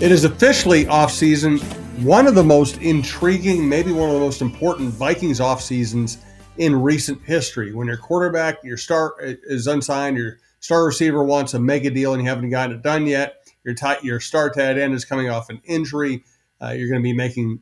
[0.00, 1.58] It is officially off season.
[2.02, 6.16] One of the most intriguing, maybe one of the most important Vikings off seasons
[6.56, 7.74] in recent history.
[7.74, 12.22] When your quarterback, your star is unsigned, your star receiver wants a mega deal and
[12.22, 13.46] you haven't gotten it done yet.
[13.62, 16.24] Your tight, your star tight end is coming off an injury.
[16.62, 17.60] Uh, you're going to be making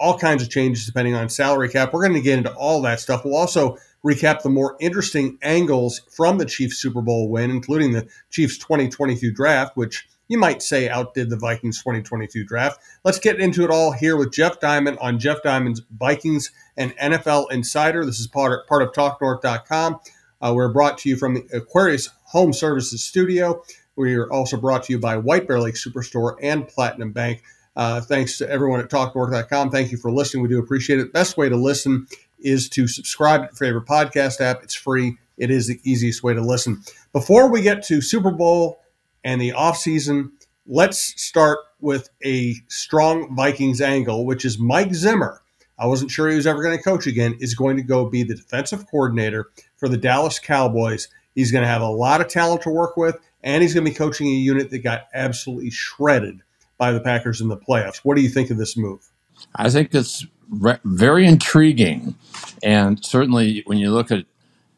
[0.00, 1.92] all kinds of changes depending on salary cap.
[1.92, 3.24] We're going to get into all that stuff.
[3.24, 8.08] We'll also recap the more interesting angles from the Chiefs Super Bowl win, including the
[8.28, 12.80] Chiefs 2022 draft, which you might say outdid the Vikings 2022 draft.
[13.04, 17.50] Let's get into it all here with Jeff Diamond on Jeff Diamond's Vikings and NFL
[17.50, 18.06] Insider.
[18.06, 19.98] This is part of, part of TalkNorth.com.
[20.40, 23.60] Uh, we're brought to you from the Aquarius Home Services Studio.
[23.96, 27.42] We are also brought to you by White Bear Lake Superstore and Platinum Bank.
[27.74, 29.70] Uh, thanks to everyone at TalkNorth.com.
[29.72, 30.44] Thank you for listening.
[30.44, 31.12] We do appreciate it.
[31.12, 32.06] Best way to listen
[32.38, 34.62] is to subscribe to your favorite podcast app.
[34.62, 35.18] It's free.
[35.38, 36.84] It is the easiest way to listen.
[37.12, 38.80] Before we get to Super Bowl
[39.24, 40.30] and the offseason,
[40.66, 45.42] let's start with a strong Vikings angle, which is Mike Zimmer.
[45.78, 48.22] I wasn't sure he was ever going to coach again, is going to go be
[48.22, 51.08] the defensive coordinator for the Dallas Cowboys.
[51.34, 53.90] He's going to have a lot of talent to work with, and he's going to
[53.90, 56.42] be coaching a unit that got absolutely shredded
[56.76, 57.98] by the Packers in the playoffs.
[57.98, 59.10] What do you think of this move?
[59.56, 62.14] I think it's re- very intriguing.
[62.62, 64.26] And certainly when you look at,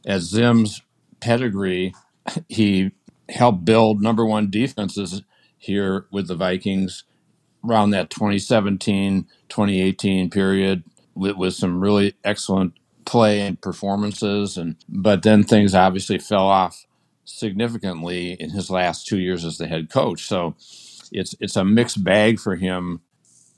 [0.06, 0.82] at Zim's
[1.20, 1.94] pedigree,
[2.48, 2.92] he
[3.28, 5.22] helped build number one defenses
[5.58, 7.04] here with the Vikings
[7.64, 10.84] around that 2017 2018 period
[11.14, 14.56] with, with some really excellent play and performances.
[14.56, 16.86] And but then things obviously fell off
[17.24, 20.26] significantly in his last two years as the head coach.
[20.26, 20.56] So
[21.12, 23.02] it's it's a mixed bag for him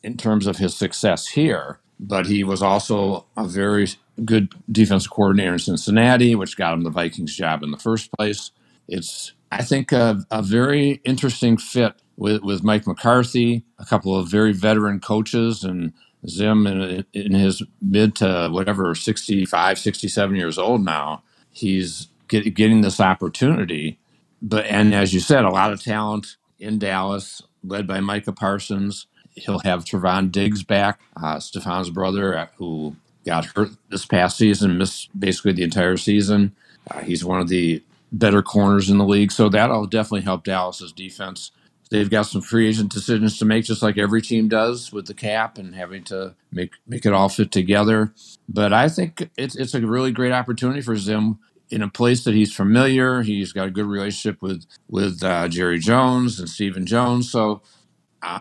[0.02, 3.88] in terms of his success here but he was also a very
[4.24, 8.50] good defensive coordinator in Cincinnati which got him the Vikings job in the first place.
[8.88, 14.28] It's I think a, a very interesting fit with, with Mike McCarthy, a couple of
[14.28, 15.92] very veteran coaches, and
[16.28, 21.22] Zim in, in his mid to whatever, 65, 67 years old now.
[21.52, 23.98] He's get, getting this opportunity.
[24.42, 29.06] But, and as you said, a lot of talent in Dallas, led by Micah Parsons.
[29.36, 34.78] He'll have Trevon Diggs back, uh, Stefon's brother, uh, who got hurt this past season,
[34.78, 36.54] missed basically the entire season.
[36.90, 37.82] Uh, he's one of the
[38.14, 39.32] better corners in the league.
[39.32, 41.52] So that'll definitely help Dallas's defense.
[41.90, 45.14] They've got some free agent decisions to make, just like every team does with the
[45.14, 48.14] cap and having to make make it all fit together.
[48.48, 52.34] But I think it's it's a really great opportunity for Zim in a place that
[52.34, 53.22] he's familiar.
[53.22, 57.30] He's got a good relationship with with uh, Jerry Jones and Stephen Jones.
[57.30, 57.62] So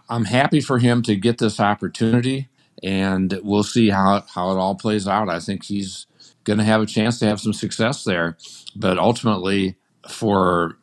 [0.10, 2.50] I'm happy for him to get this opportunity,
[2.84, 5.30] and we'll see how how it all plays out.
[5.30, 6.08] I think he's
[6.44, 8.38] going to have a chance to have some success there.
[8.76, 9.78] But ultimately,
[10.10, 10.78] for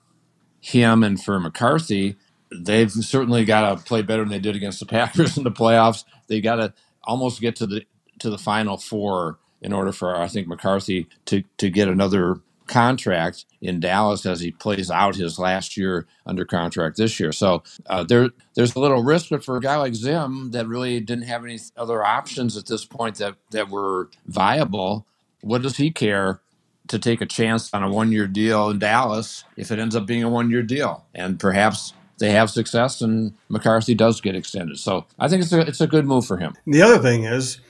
[0.60, 2.16] him and for McCarthy,
[2.52, 6.04] they've certainly got to play better than they did against the Packers in the playoffs.
[6.28, 7.84] They got to almost get to the
[8.18, 13.46] to the final four in order for I think McCarthy to to get another contract
[13.60, 17.32] in Dallas as he plays out his last year under contract this year.
[17.32, 21.00] So uh, there there's a little risk, but for a guy like Zim that really
[21.00, 25.06] didn't have any other options at this point that that were viable,
[25.42, 26.40] what does he care
[26.88, 30.06] to take a chance on a one year deal in Dallas if it ends up
[30.06, 31.06] being a one year deal?
[31.14, 34.78] And perhaps they have success and McCarthy does get extended.
[34.78, 36.54] So I think it's a, it's a good move for him.
[36.66, 37.60] The other thing is,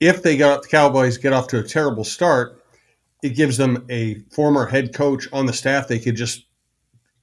[0.00, 2.62] if they got the Cowboys get off to a terrible start,
[3.22, 6.44] it gives them a former head coach on the staff they could just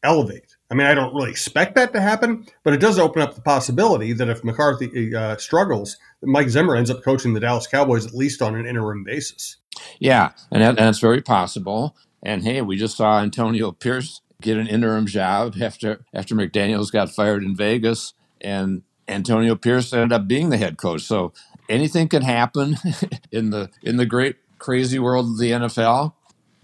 [0.03, 0.55] elevate.
[0.69, 3.41] I mean, I don't really expect that to happen, but it does open up the
[3.41, 8.13] possibility that if McCarthy uh, struggles, Mike Zimmer ends up coaching the Dallas Cowboys at
[8.13, 9.57] least on an interim basis.
[9.99, 11.95] Yeah, and, that, and that's very possible.
[12.23, 17.11] And hey, we just saw Antonio Pierce get an interim job after after McDaniels got
[17.11, 21.03] fired in Vegas, and Antonio Pierce ended up being the head coach.
[21.03, 21.33] So
[21.69, 22.77] anything can happen
[23.31, 26.13] in the in the great crazy world of the NFL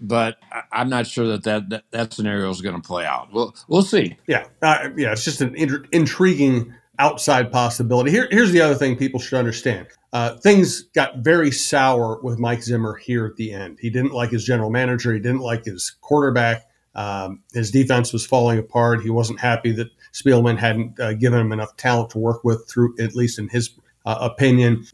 [0.02, 0.36] but
[0.72, 3.32] I'm not sure that that, that, that scenario is going to play out.
[3.32, 4.16] We'll we'll see.
[4.26, 5.54] Yeah, uh, yeah, it's just an
[5.92, 8.10] intriguing outside possibility.
[8.10, 9.86] Here, here's the other thing people should understand.
[10.12, 13.78] Uh, things got very sour with Mike Zimmer here at the end.
[13.80, 15.12] He didn't like his general manager.
[15.12, 16.66] He didn't like his quarterback.
[16.94, 19.02] Um, his defense was falling apart.
[19.02, 22.94] He wasn't happy that Spielman hadn't uh, given him enough talent to work with, through
[23.00, 23.70] at least in his
[24.04, 24.84] uh, opinion.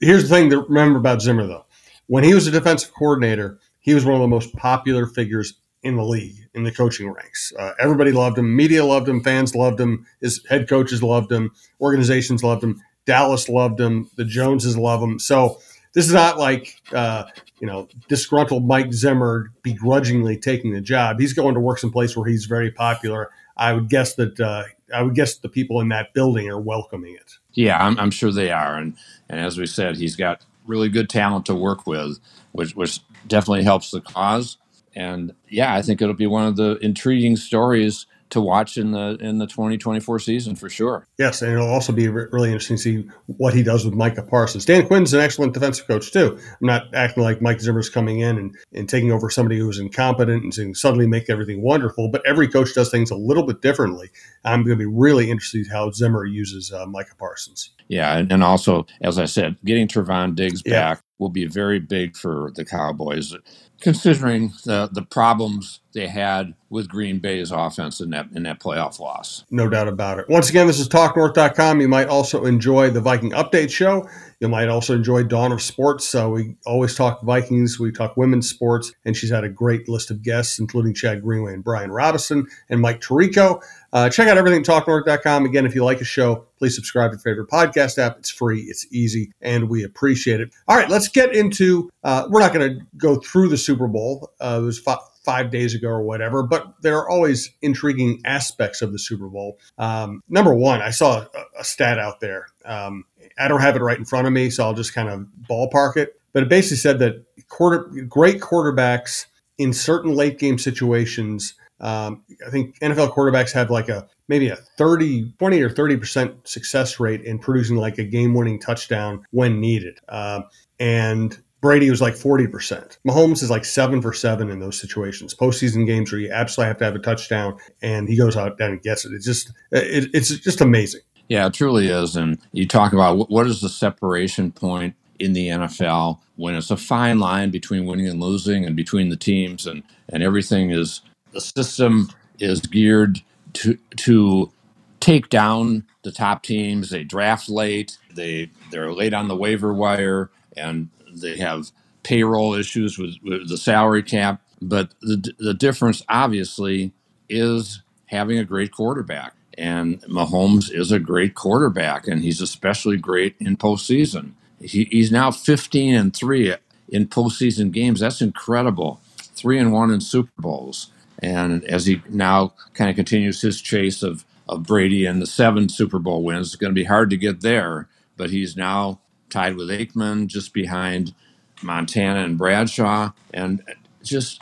[0.00, 1.64] Here's the thing to remember about Zimmer, though.
[2.06, 5.96] When he was a defensive coordinator, he was one of the most popular figures in
[5.96, 7.52] the league in the coaching ranks.
[7.58, 8.54] Uh, everybody loved him.
[8.54, 9.22] Media loved him.
[9.22, 10.06] Fans loved him.
[10.20, 11.52] His head coaches loved him.
[11.80, 12.82] Organizations loved him.
[13.08, 14.10] Dallas loved him.
[14.16, 15.18] The Joneses love him.
[15.18, 15.58] So
[15.94, 17.24] this is not like uh,
[17.58, 21.18] you know disgruntled Mike Zimmer begrudgingly taking the job.
[21.18, 23.30] He's going to work someplace where he's very popular.
[23.56, 24.64] I would guess that uh,
[24.94, 27.38] I would guess the people in that building are welcoming it.
[27.54, 28.94] Yeah, I'm, I'm sure they are, and
[29.30, 32.18] and as we said, he's got really good talent to work with,
[32.52, 34.58] which which definitely helps the cause.
[34.94, 39.16] And yeah, I think it'll be one of the intriguing stories to watch in the
[39.20, 41.06] in the 2024 season for sure.
[41.18, 44.64] Yes, and it'll also be really interesting to see what he does with Micah Parsons.
[44.64, 46.38] Dan Quinn's an excellent defensive coach too.
[46.38, 50.56] I'm not acting like Mike Zimmer's coming in and, and taking over somebody who's incompetent
[50.58, 52.08] and suddenly make everything wonderful.
[52.10, 54.10] But every coach does things a little bit differently.
[54.44, 57.70] I'm going to be really interested in how Zimmer uses uh, Micah Parsons.
[57.88, 60.94] Yeah, and, and also as I said, getting Trevon Diggs yeah.
[60.94, 63.34] back will be very big for the Cowboys
[63.80, 68.98] considering the the problems they had with Green Bay's offense in that in that playoff
[69.00, 69.44] loss.
[69.50, 70.28] No doubt about it.
[70.28, 71.80] Once again, this is TalkNorth.com.
[71.80, 74.08] You might also enjoy the Viking Update Show.
[74.40, 76.06] You might also enjoy Dawn of Sports.
[76.06, 77.80] So we always talk Vikings.
[77.80, 81.54] We talk women's sports, and she's had a great list of guests, including Chad Greenway
[81.54, 83.60] and Brian Robison and Mike Tirico.
[83.92, 85.44] Uh, check out everything TalkNorth.com.
[85.44, 88.18] Again, if you like a show, please subscribe to your favorite podcast app.
[88.18, 90.50] It's free, it's easy, and we appreciate it.
[90.68, 91.90] All right, let's get into.
[92.04, 94.30] Uh, we're not going to go through the Super Bowl.
[94.40, 98.82] Uh, it was five, five days ago or whatever, but there are always intriguing aspects
[98.82, 99.58] of the Super Bowl.
[99.78, 102.46] Um, number one, I saw a, a stat out there.
[102.64, 103.04] Um,
[103.38, 105.96] I don't have it right in front of me, so I'll just kind of ballpark
[105.96, 106.20] it.
[106.32, 109.26] But it basically said that quarter, great quarterbacks
[109.56, 114.56] in certain late game situations um, I think NFL quarterbacks have like a maybe a
[114.56, 119.98] 30, 20 or 30% success rate in producing like a game winning touchdown when needed.
[120.08, 120.42] Uh,
[120.80, 122.98] and Brady was like 40%.
[123.06, 125.34] Mahomes is like seven for seven in those situations.
[125.34, 128.82] Postseason games where you absolutely have to have a touchdown and he goes out and
[128.82, 129.12] gets it.
[129.12, 131.00] It's just, it, it's just amazing.
[131.28, 132.16] Yeah, it truly is.
[132.16, 136.78] And you talk about what is the separation point in the NFL when it's a
[136.78, 141.02] fine line between winning and losing and between the teams and, and everything is
[141.32, 142.10] the system
[142.40, 143.20] is geared
[143.54, 144.52] to to
[145.00, 146.90] take down the top teams.
[146.90, 147.98] They draft late.
[148.14, 151.70] They they're late on the waiver wire, and they have
[152.04, 154.42] payroll issues with, with the salary cap.
[154.62, 156.92] But the the difference, obviously,
[157.28, 159.34] is having a great quarterback.
[159.58, 164.32] And Mahomes is a great quarterback, and he's especially great in postseason.
[164.60, 166.54] He, he's now 15 and three
[166.88, 168.00] in postseason games.
[168.00, 169.00] That's incredible.
[169.18, 170.92] Three and one in Super Bowls.
[171.20, 175.68] And as he now kind of continues his chase of, of Brady and the seven
[175.68, 177.88] Super Bowl wins, it's going to be hard to get there.
[178.16, 179.00] But he's now
[179.30, 181.14] tied with Aikman, just behind
[181.62, 183.12] Montana and Bradshaw.
[183.34, 183.62] And
[184.04, 184.40] just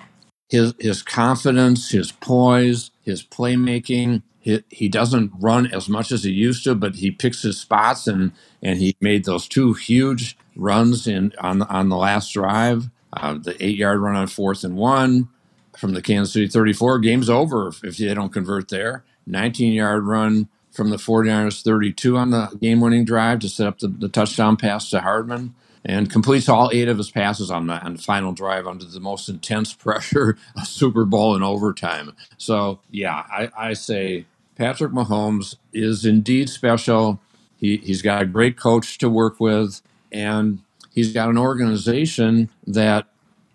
[0.50, 4.22] his, his confidence, his poise, his playmaking,
[4.70, 8.32] he, doesn't run as much as he used to, but he picks his spots and,
[8.62, 12.88] and he made those two huge runs in on, on the last drive.
[13.12, 15.28] Uh, the eight yard run on fourth and one,
[15.76, 17.00] from the Kansas City 34.
[17.00, 19.04] Game's over if they don't convert there.
[19.26, 23.78] 19 yard run from the 49ers 32 on the game winning drive to set up
[23.78, 25.54] the, the, touchdown pass to Hardman
[25.84, 29.00] and completes all eight of his passes on the, on the final drive under the
[29.00, 32.12] most intense pressure of Super Bowl in overtime.
[32.36, 34.26] So, yeah, I, I say
[34.56, 37.20] Patrick Mahomes is indeed special.
[37.56, 40.60] He, he's got a great coach to work with, and
[40.92, 43.06] he's got an organization that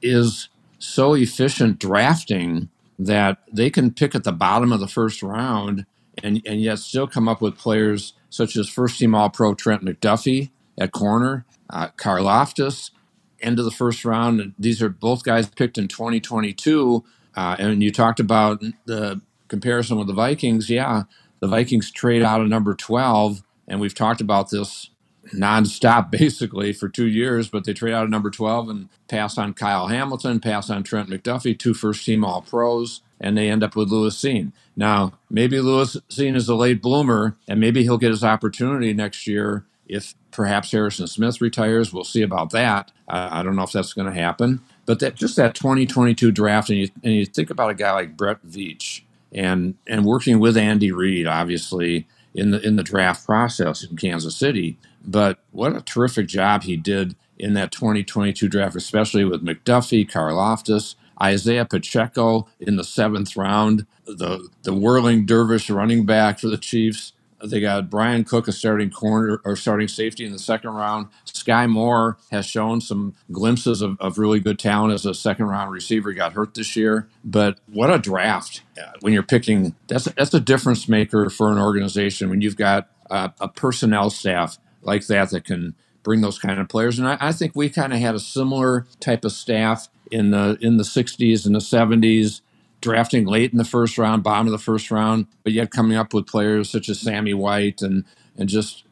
[0.01, 5.86] is so efficient drafting that they can pick at the bottom of the first round
[6.24, 9.84] and, and yet still come up with players such as first team All Pro Trent
[9.84, 12.91] McDuffie at corner, uh, Karlaftis,
[13.41, 14.53] end of the first round.
[14.58, 17.03] These are both guys picked in 2022.
[17.36, 20.70] Uh, and you talked about the comparison with the Vikings.
[20.70, 21.03] Yeah,
[21.41, 23.43] the Vikings trade out of number 12.
[23.67, 24.89] And we've talked about this
[25.36, 29.53] nonstop basically for two years, but they trade out of number 12 and pass on
[29.53, 33.75] Kyle Hamilton, pass on Trent McDuffie, two first team All Pros, and they end up
[33.75, 34.53] with Lewis Cine.
[34.75, 39.27] Now, maybe Lewis Cine is a late bloomer, and maybe he'll get his opportunity next
[39.27, 41.93] year if perhaps Harrison Smith retires.
[41.93, 42.91] We'll see about that.
[43.10, 44.62] I don't know if that's going to happen.
[44.86, 48.15] But that just that 2022 draft, and you, and you think about a guy like
[48.17, 53.83] Brett Veach and, and working with Andy Reid, obviously, in the in the draft process
[53.83, 54.77] in Kansas City.
[55.05, 60.95] But what a terrific job he did in that 2022 draft, especially with McDuffie, Karlaftis,
[61.21, 67.13] Isaiah Pacheco in the seventh round, the the whirling dervish running back for the Chiefs.
[67.43, 71.07] They got Bryan Cook, a starting corner or starting safety in the second round.
[71.25, 75.71] Skyy Moore has shown some glimpses of, of really good talent as a second round
[75.71, 76.12] receiver.
[76.12, 78.63] He got hurt this year, but what a draft
[79.01, 79.75] when you're picking.
[79.88, 84.57] That's that's a difference maker for an organization when you've got a, a personnel staff
[84.81, 86.98] like that that can bring those kind of players.
[86.98, 90.57] And I, I think we kind of had a similar type of staff in the
[90.62, 92.41] in the 60s and the 70s
[92.81, 96.13] drafting late in the first round, bottom of the first round, but yet coming up
[96.13, 98.05] with players such as Sammy White and
[98.38, 98.85] and just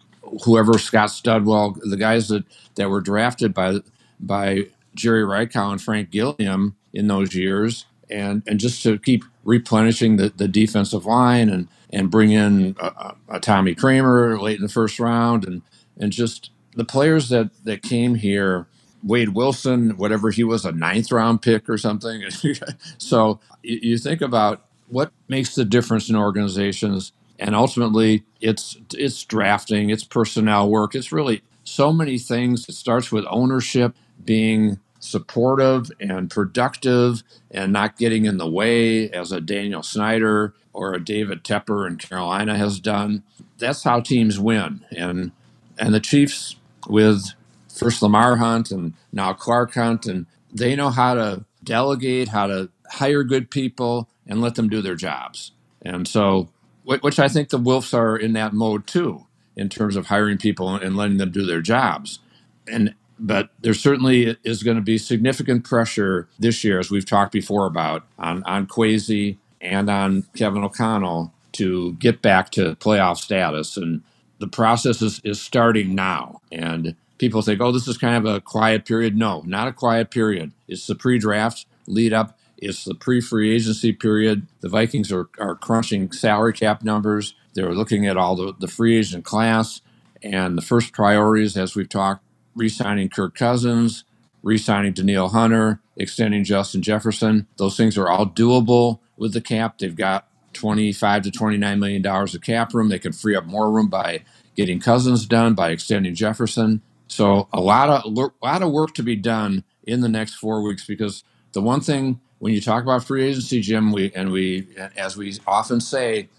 [0.46, 3.80] whoever Scott Studwell, the guys that that were drafted by
[4.20, 10.18] by Jerry Reichow and Frank Gilliam in those years, and and just to keep replenishing
[10.18, 14.70] the, the defensive line and and bring in a, a Tommy Kramer late in the
[14.70, 15.64] first round and
[16.00, 18.68] and just the players that that came here
[19.04, 22.24] Wade Wilson, whatever he was, a ninth round pick or something.
[22.98, 29.90] so you think about what makes the difference in organizations, and ultimately it's it's drafting,
[29.90, 32.68] it's personnel work, it's really so many things.
[32.68, 39.32] It starts with ownership being supportive and productive and not getting in the way, as
[39.32, 43.24] a Daniel Snyder or a David Tepper in Carolina has done.
[43.58, 45.32] That's how teams win, and
[45.78, 46.56] and the Chiefs
[46.88, 47.34] with
[47.80, 52.70] first Lamar Hunt and now Clark Hunt, and they know how to delegate, how to
[52.90, 55.52] hire good people, and let them do their jobs.
[55.82, 56.50] And so,
[56.84, 60.76] which I think the Wolves are in that mode too, in terms of hiring people
[60.76, 62.20] and letting them do their jobs.
[62.68, 67.34] And but there certainly is going to be significant pressure this year, as we've talked
[67.34, 73.78] before about, on on Kwesi and on Kevin O'Connell to get back to playoff status.
[73.78, 74.04] And
[74.40, 76.42] the process is, is starting now.
[76.52, 79.18] And people think, oh, this is kind of a quiet period.
[79.18, 80.54] No, not a quiet period.
[80.68, 84.48] It's the pre draft lead up, it's the pre free agency period.
[84.62, 87.36] The Vikings are, are crunching salary cap numbers.
[87.54, 89.82] They're looking at all the, the free agent class.
[90.24, 92.24] And the first priorities, as we've talked,
[92.56, 94.04] re signing Kirk Cousins,
[94.44, 97.48] re signing Danielle Hunter, extending Justin Jefferson.
[97.58, 99.78] Those things are all doable with the cap.
[99.78, 102.90] They've got 25 to 29 million dollars of cap room.
[102.90, 104.24] They can free up more room by
[104.56, 106.82] getting Cousins done, by extending Jefferson.
[107.10, 110.64] So a lot of a lot of work to be done in the next four
[110.64, 111.24] weeks because
[111.54, 115.38] the one thing when you talk about free agency, Jim, we and we as we
[115.48, 116.30] often say,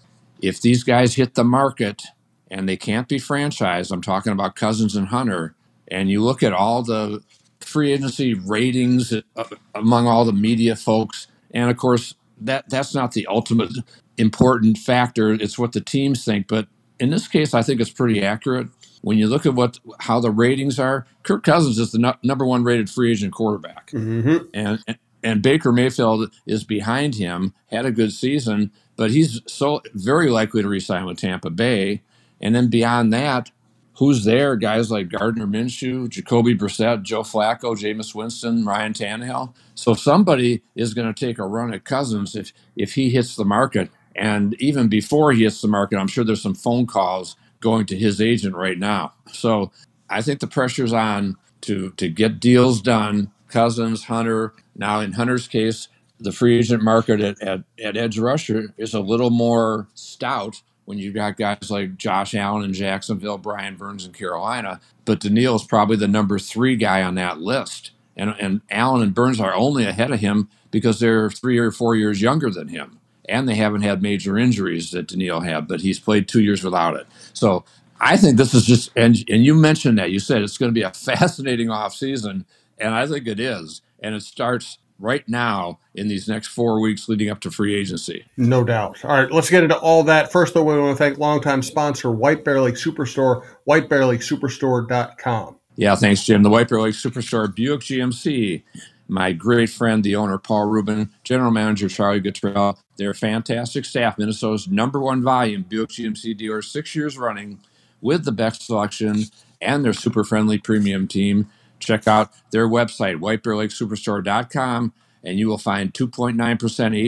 [0.41, 2.03] if these guys hit the market
[2.51, 5.55] and they can't be franchised, I'm talking about Cousins and Hunter,
[5.89, 7.23] and you look at all the
[7.61, 13.13] free agency ratings uh, among all the media folks, and of course that that's not
[13.13, 13.71] the ultimate
[14.19, 15.33] important factor.
[15.33, 16.67] It's what the teams think, but
[17.01, 18.65] in this case, I think it's pretty accurate
[19.01, 22.45] when you look at what how the ratings are, Kirk Cousins is the no, number
[22.45, 24.45] one rated free agent quarterback, mm-hmm.
[24.53, 24.83] and
[25.23, 27.53] and Baker Mayfield is behind him.
[27.67, 32.01] Had a good season, but he's so very likely to resign with Tampa Bay.
[32.39, 33.51] And then beyond that,
[33.97, 34.55] who's there?
[34.55, 39.53] Guys like Gardner Minshew, Jacoby Brissett, Joe Flacco, Jameis Winston, Ryan Tannehill.
[39.75, 43.45] So somebody is going to take a run at Cousins if if he hits the
[43.45, 43.89] market.
[44.15, 47.97] And even before he hits the market, I'm sure there's some phone calls going to
[47.97, 49.13] his agent right now.
[49.31, 49.71] So
[50.09, 53.31] I think the pressure's on to to get deals done.
[53.47, 54.53] Cousins, Hunter.
[54.75, 55.87] Now in Hunter's case,
[56.19, 60.97] the free agent market at, at, at edge rusher is a little more stout when
[60.97, 64.79] you've got guys like Josh Allen in Jacksonville, Brian Burns in Carolina.
[65.05, 67.91] But Danielle is probably the number three guy on that list.
[68.17, 71.95] And, and Allen and Burns are only ahead of him because they're three or four
[71.95, 73.00] years younger than him
[73.31, 76.95] and they haven't had major injuries that Danielle had, but he's played two years without
[76.95, 77.07] it.
[77.33, 77.63] So
[77.99, 80.11] I think this is just, and, and you mentioned that.
[80.11, 82.45] You said it's going to be a fascinating offseason,
[82.77, 83.81] and I think it is.
[83.99, 88.25] And it starts right now in these next four weeks leading up to free agency.
[88.37, 89.03] No doubt.
[89.05, 90.31] All right, let's get into all that.
[90.31, 95.55] First, though, we want to thank longtime sponsor White Bear Lake Superstore, whitebearlakesuperstore.com.
[95.77, 96.43] Yeah, thanks, Jim.
[96.43, 98.63] The White Bear Lake Superstore, Buick GMC
[99.11, 102.77] my great friend, the owner, Paul Rubin, general manager, Charlie Guttrell.
[102.95, 104.17] They're fantastic staff.
[104.17, 107.59] Minnesota's number one volume Buick GMC dealer, six years running
[107.99, 109.25] with the best selection
[109.61, 111.49] and their super friendly premium team.
[111.77, 114.93] Check out their website, whitebearlakesuperstore.com,
[115.25, 116.35] and you will find 2.9%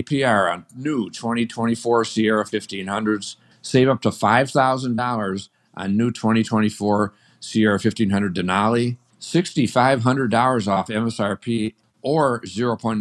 [0.04, 3.38] APR on new 2024 Sierra 1500s.
[3.62, 13.00] Save up to $5,000 on new 2024 Sierra 1500 Denali, $6,500 off MSRP or 0.9%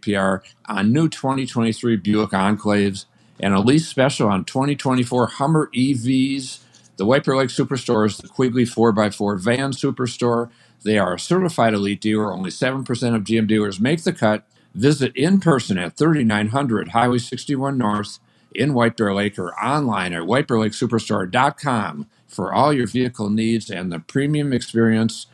[0.00, 3.06] APR on new 2023 Buick Enclaves
[3.40, 6.60] and a lease special on 2024 Hummer EVs.
[6.98, 10.50] The Bear Lake Superstore is the Quigley 4x4 van superstore.
[10.84, 12.32] They are a certified elite dealer.
[12.32, 12.80] Only 7%
[13.16, 14.44] of GM dealers make the cut.
[14.74, 18.20] Visit in person at 3900 Highway 61 North
[18.54, 24.00] in White Bear Lake or online at whitebearlakesuperstore.com for all your vehicle needs and the
[24.00, 25.26] premium experience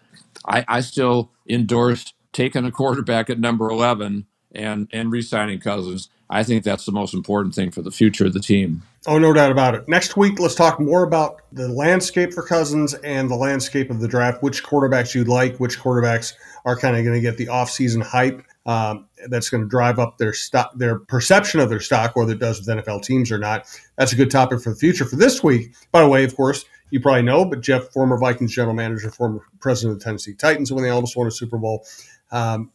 [0.46, 6.10] I, I still endorse taking a quarterback at number 11 and, and re signing Cousins.
[6.28, 8.82] I think that's the most important thing for the future of the team.
[9.06, 9.86] Oh, no doubt about it.
[9.86, 14.08] Next week, let's talk more about the landscape for Cousins and the landscape of the
[14.08, 16.32] draft, which quarterbacks you'd like, which quarterbacks
[16.64, 20.16] are kind of going to get the offseason hype um, that's going to drive up
[20.16, 23.66] their stock, their perception of their stock, whether it does with NFL teams or not.
[23.98, 25.04] That's a good topic for the future.
[25.04, 28.54] For this week, by the way, of course, you probably know, but Jeff, former Vikings
[28.54, 31.84] general manager, former president of the Tennessee Titans, when they almost won a Super Bowl.
[32.32, 32.70] Um,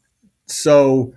[0.45, 1.11] so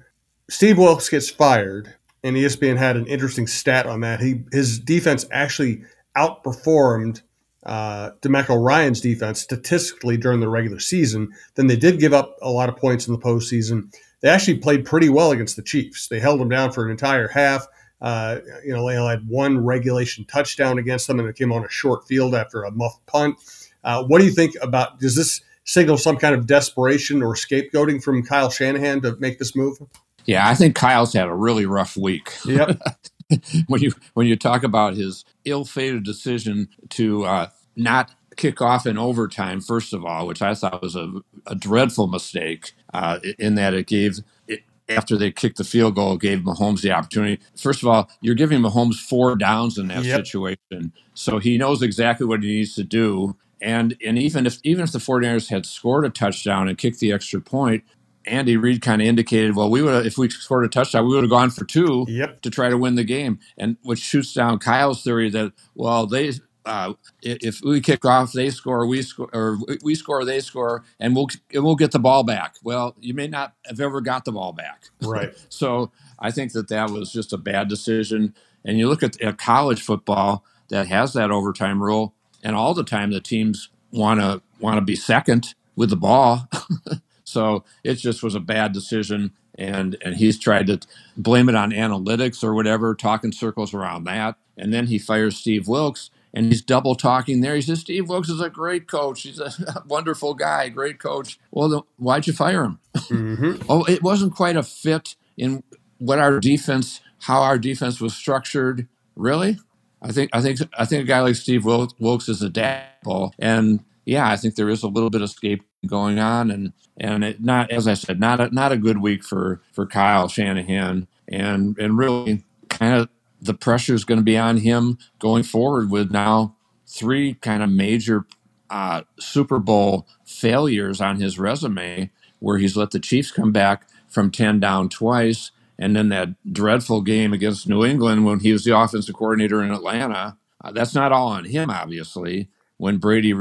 [0.48, 4.20] Steve Wilks gets fired, and ESPN had an interesting stat on that.
[4.20, 5.82] He his defense actually
[6.16, 7.22] outperformed
[7.64, 11.30] uh, DeMeco Ryans' defense statistically during the regular season.
[11.54, 14.84] Then they did give up a lot of points in the postseason they actually played
[14.84, 16.08] pretty well against the Chiefs.
[16.08, 17.66] They held them down for an entire half.
[18.00, 21.68] Uh, you know, they had one regulation touchdown against them, and it came on a
[21.68, 23.36] short field after a muff punt.
[23.84, 24.98] Uh, what do you think about?
[25.00, 29.54] Does this signal some kind of desperation or scapegoating from Kyle Shanahan to make this
[29.54, 29.78] move?
[30.26, 32.32] Yeah, I think Kyle's had a really rough week.
[32.46, 32.80] Yep.
[33.66, 38.98] when you when you talk about his ill-fated decision to uh, not kick off in
[38.98, 41.12] overtime, first of all, which I thought was a,
[41.46, 46.16] a dreadful mistake uh, in that it gave, it, after they kicked the field goal,
[46.16, 47.42] gave Mahomes the opportunity.
[47.56, 50.26] First of all, you're giving Mahomes four downs in that yep.
[50.26, 50.92] situation.
[51.14, 53.36] So he knows exactly what he needs to do.
[53.60, 57.12] And, and even if even if the 49ers had scored a touchdown and kicked the
[57.12, 57.84] extra point,
[58.26, 61.24] Andy Reid kind of indicated, well, we would if we scored a touchdown, we would
[61.24, 62.42] have gone for two yep.
[62.42, 66.32] to try to win the game, and which shoots down Kyle's theory that well they.
[66.64, 71.16] Uh, if we kick off, they score, we score, or we score, they score, and
[71.16, 72.54] we'll we'll get the ball back.
[72.62, 75.34] Well, you may not have ever got the ball back, right?
[75.48, 78.32] so I think that that was just a bad decision.
[78.64, 82.84] And you look at, at college football that has that overtime rule, and all the
[82.84, 86.48] time the teams want to want to be second with the ball.
[87.32, 89.32] so it just was a bad decision.
[89.56, 90.80] And, and he's tried to
[91.16, 94.36] blame it on analytics or whatever, talking circles around that.
[94.56, 97.54] And then he fires Steve Wilks and he's double talking there.
[97.54, 99.22] He says, Steve Wilks is a great coach.
[99.22, 99.52] He's a
[99.86, 101.38] wonderful guy, great coach.
[101.50, 102.78] Well, then why'd you fire him?
[102.96, 103.62] Mm-hmm.
[103.68, 105.62] oh, it wasn't quite a fit in
[105.98, 108.88] what our defense, how our defense was structured.
[109.16, 109.58] Really?
[110.00, 114.28] I think I think I think a guy like Steve Wilks is adaptable, and yeah,
[114.28, 117.70] I think there is a little bit of escape going on, and and it not
[117.70, 121.98] as I said, not a, not a good week for for Kyle Shanahan, and and
[121.98, 123.08] really kind of
[123.40, 127.70] the pressure is going to be on him going forward with now three kind of
[127.70, 128.24] major
[128.70, 134.30] uh, Super Bowl failures on his resume, where he's let the Chiefs come back from
[134.30, 135.50] ten down twice.
[135.78, 139.72] And then that dreadful game against New England when he was the offensive coordinator in
[139.72, 140.36] Atlanta.
[140.62, 143.34] Uh, that's not all on him, obviously, when Brady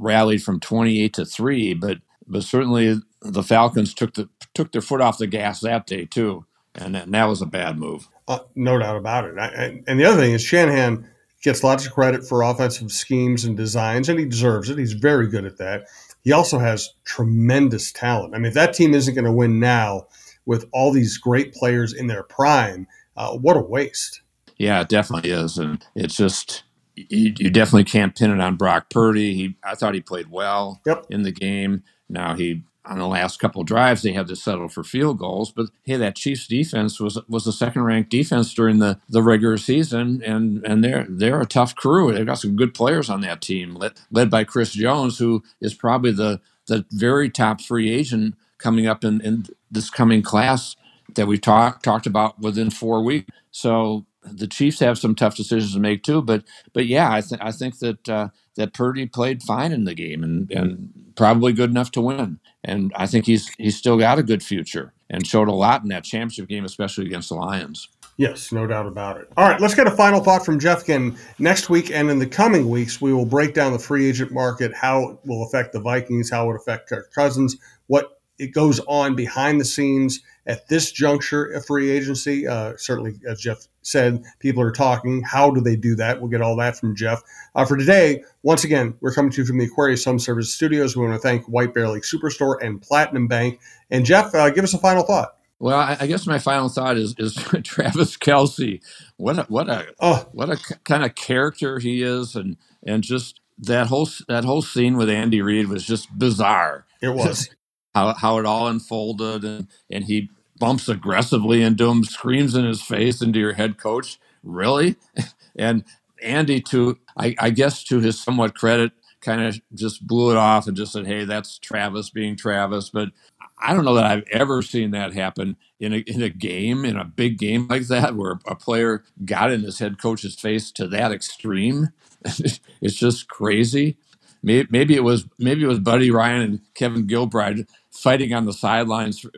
[0.00, 5.00] rallied from 28 to 3, but but certainly the Falcons took the took their foot
[5.00, 8.08] off the gas that day too, and, and that was a bad move.
[8.28, 9.38] Uh, no doubt about it.
[9.38, 11.08] I, I, and the other thing is Shanahan
[11.42, 14.78] gets lots of credit for offensive schemes and designs, and he deserves it.
[14.78, 15.84] He's very good at that.
[16.22, 18.34] He also has tremendous talent.
[18.34, 20.06] I mean, if that team isn't going to win now,
[20.46, 22.86] with all these great players in their prime.
[23.16, 24.22] Uh, what a waste.
[24.56, 26.64] Yeah, it definitely is, and it's just
[27.08, 29.34] you, you, definitely can't pin it on Brock Purdy.
[29.34, 31.06] He, I thought he played well yep.
[31.10, 31.82] in the game.
[32.08, 35.66] Now he on the last couple drives they had to settle for field goals, but
[35.84, 40.22] hey, that Chiefs defense was was a second ranked defense during the, the regular season,
[40.24, 42.12] and and they're they're a tough crew.
[42.12, 45.74] They've got some good players on that team, led, led by Chris Jones, who is
[45.74, 50.76] probably the the very top free agent coming up in, in this coming class
[51.14, 53.30] that we talked talked about within four weeks.
[53.50, 56.22] So the Chiefs have some tough decisions to make too.
[56.22, 59.94] But but yeah, I think I think that uh, that Purdy played fine in the
[59.94, 62.40] game and and probably good enough to win.
[62.62, 65.88] And I think he's he's still got a good future and showed a lot in
[65.88, 67.88] that championship game, especially against the Lions.
[68.16, 69.28] Yes, no doubt about it.
[69.38, 71.16] All right, let's get a final thought from Jeff again.
[71.38, 74.74] Next week and in the coming weeks, we will break down the free agent market,
[74.74, 77.56] how it will affect the Vikings, how it will affect Kirk Cousins,
[77.86, 82.46] what it goes on behind the scenes at this juncture of free agency.
[82.46, 85.22] Uh, certainly, as Jeff said, people are talking.
[85.22, 86.20] How do they do that?
[86.20, 87.22] We'll get all that from Jeff.
[87.54, 90.96] Uh, for today, once again, we're coming to you from the Aquarius Home Service Studios.
[90.96, 93.60] We want to thank White Bear Lake Superstore and Platinum Bank.
[93.90, 95.36] And Jeff, uh, give us a final thought.
[95.58, 98.80] Well, I guess my final thought is is Travis Kelce.
[99.18, 100.26] What a what a oh.
[100.32, 104.96] what a kind of character he is, and and just that whole that whole scene
[104.96, 106.86] with Andy Reid was just bizarre.
[107.02, 107.50] It was
[107.94, 112.82] how how it all unfolded, and and he bumps aggressively into him, screams in his
[112.82, 114.18] face into your head coach.
[114.44, 114.96] Really,
[115.56, 115.84] and
[116.22, 120.66] Andy, to I, I guess to his somewhat credit, kind of just blew it off
[120.68, 123.10] and just said, "Hey, that's Travis being Travis." But
[123.58, 126.96] I don't know that I've ever seen that happen in a in a game, in
[126.96, 130.88] a big game like that, where a player got in his head coach's face to
[130.88, 131.90] that extreme.
[132.24, 133.98] it's just crazy.
[134.42, 138.52] Maybe, maybe it was maybe it was Buddy Ryan and Kevin Gilbride fighting on the
[138.52, 139.30] sidelines for,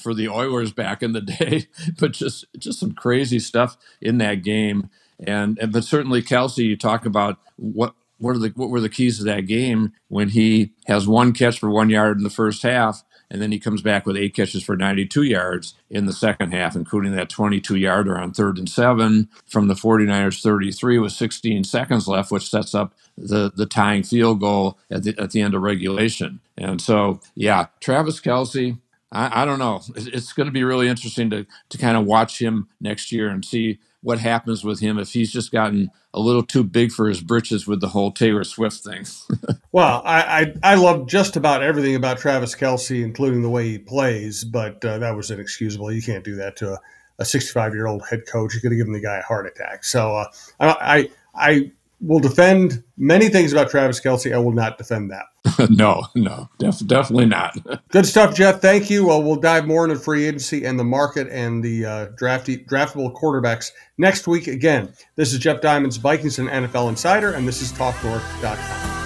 [0.00, 4.42] for the Oilers back in the day, but just just some crazy stuff in that
[4.42, 4.90] game.
[5.20, 8.88] And, and but certainly Kelce, you talk about what what are the what were the
[8.88, 12.62] keys to that game when he has one catch for one yard in the first
[12.62, 16.52] half and then he comes back with eight catches for 92 yards in the second
[16.52, 21.64] half, including that 22 yarder on third and seven from the 49ers 33 with 16
[21.64, 25.54] seconds left, which sets up the, the tying field goal at the, at the end
[25.54, 26.40] of regulation.
[26.56, 28.78] And so, yeah, Travis Kelce,
[29.12, 29.82] I, I don't know.
[29.96, 33.44] It's going to be really interesting to, to kind of watch him next year and
[33.44, 37.20] see what happens with him if he's just gotten a little too big for his
[37.20, 39.04] britches with the whole Taylor Swift thing.
[39.72, 43.78] well, I, I, I love just about everything about Travis Kelce, including the way he
[43.78, 45.92] plays, but uh, that was inexcusable.
[45.92, 46.78] You can't do that to a,
[47.18, 48.54] a 65 year old head coach.
[48.54, 49.84] You could have given the guy a heart attack.
[49.84, 50.26] So uh,
[50.60, 54.32] I, I will defend many things about Travis Kelce.
[54.34, 55.26] I will not defend that.
[55.70, 57.56] no, no, def- definitely not.
[57.88, 58.60] Good stuff, Jeff.
[58.60, 59.06] Thank you.
[59.06, 63.12] Well, we'll dive more into free agency and the market and the uh, drafty, draftable
[63.14, 64.46] quarterbacks next week.
[64.46, 68.97] Again, this is Jeff Diamond's Vikings and NFL Insider, and this is TalkNorth.com.